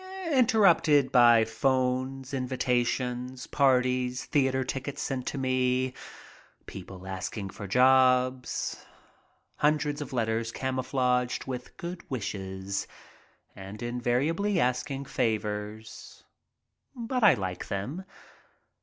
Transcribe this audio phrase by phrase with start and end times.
[0.31, 5.93] Interrupted by phones, invi tations, parties, theater tickets sent to me,
[6.65, 8.83] people asking for jobs.
[9.57, 12.87] Hundreds of letters camouflaged with good wishes
[13.55, 16.23] and invariably asking favors.
[16.95, 18.03] But I like them.